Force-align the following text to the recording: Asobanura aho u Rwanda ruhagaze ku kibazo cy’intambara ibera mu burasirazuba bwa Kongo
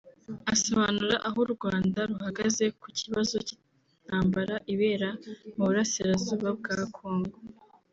Asobanura 0.53 1.15
aho 1.27 1.37
u 1.45 1.49
Rwanda 1.53 1.99
ruhagaze 2.09 2.65
ku 2.79 2.87
kibazo 2.99 3.35
cy’intambara 3.47 4.55
ibera 4.73 5.09
mu 5.55 5.63
burasirazuba 5.67 6.49
bwa 6.59 6.77
Kongo 6.95 7.35